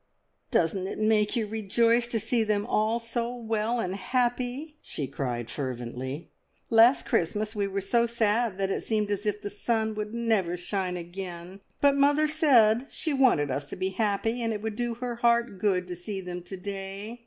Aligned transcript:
"Doesn't 0.49 0.87
it 0.87 0.97
make 0.97 1.35
you 1.35 1.45
rejoice 1.45 2.07
to 2.07 2.19
see 2.19 2.43
them 2.43 2.65
all 2.65 2.97
so 2.97 3.35
well 3.35 3.79
and 3.79 3.93
happy?" 3.95 4.79
she 4.81 5.05
cried 5.05 5.51
fervently. 5.51 6.31
"Last 6.71 7.05
Christmas 7.05 7.55
we 7.55 7.67
were 7.67 7.81
so 7.81 8.07
sad 8.07 8.57
that 8.57 8.71
it 8.71 8.83
seemed 8.83 9.11
as 9.11 9.27
if 9.27 9.43
the 9.43 9.51
sun 9.51 9.93
would 9.93 10.11
never 10.11 10.57
shine 10.57 10.97
again; 10.97 11.59
but 11.81 11.95
mother 11.95 12.27
said 12.27 12.87
she 12.89 13.13
wanted 13.13 13.51
us 13.51 13.67
to 13.67 13.75
be 13.75 13.89
happy, 13.89 14.41
and 14.41 14.51
it 14.53 14.63
would 14.63 14.75
do 14.75 14.95
her 14.95 15.17
heart 15.17 15.59
good 15.59 15.87
to 15.87 15.95
see 15.95 16.19
them 16.19 16.41
to 16.41 16.57
day. 16.57 17.19